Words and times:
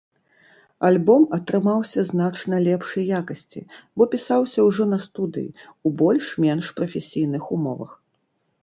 Альбом 0.87 1.27
атрымаўся 1.37 2.05
значна 2.11 2.61
лепшай 2.69 3.05
якасці, 3.19 3.61
бо 3.95 4.03
пісаўся 4.15 4.59
ўжо 4.71 4.83
на 4.95 4.99
студыі, 5.05 5.49
у 5.85 5.95
больш-менш 6.03 6.65
прафесійных 6.83 7.43
умовах. 7.61 7.91